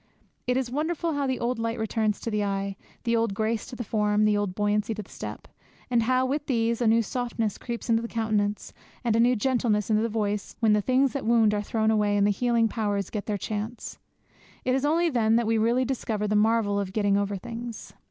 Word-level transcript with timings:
It 0.47 0.57
is 0.57 0.71
wonderful 0.71 1.13
how 1.13 1.27
the 1.27 1.39
old 1.39 1.59
light 1.59 1.77
returns 1.77 2.19
to 2.21 2.31
the 2.31 2.43
eye, 2.43 2.75
the 3.03 3.15
old 3.15 3.35
grace 3.35 3.67
to 3.67 3.75
the 3.75 3.83
form, 3.83 4.25
the 4.25 4.35
old 4.35 4.55
buoyancy 4.55 4.95
to 4.95 5.03
the 5.03 5.11
step, 5.11 5.47
and 5.91 6.01
how, 6.01 6.25
with 6.25 6.47
these, 6.47 6.81
a 6.81 6.87
new 6.87 7.03
softness 7.03 7.59
creeps 7.59 7.87
into 7.87 8.01
the 8.01 8.07
countenance 8.07 8.73
and 9.03 9.15
a 9.15 9.19
new 9.19 9.35
gentleness 9.35 9.91
into 9.91 10.01
the 10.01 10.09
voice 10.09 10.55
when 10.59 10.73
the 10.73 10.81
things 10.81 11.13
that 11.13 11.23
wound 11.23 11.53
are 11.53 11.61
thrown 11.61 11.91
away 11.91 12.17
and 12.17 12.25
the 12.25 12.31
healing 12.31 12.67
powers 12.67 13.11
get 13.11 13.27
their 13.27 13.37
chance. 13.37 13.99
It 14.65 14.73
is 14.73 14.85
only 14.85 15.11
then 15.11 15.35
that 15.35 15.45
we 15.45 15.59
really 15.59 15.85
discover 15.85 16.27
the 16.27 16.35
marvel 16.35 16.79
of 16.79 16.93
getting 16.93 17.15
over 17.15 17.37
things. 17.37 17.93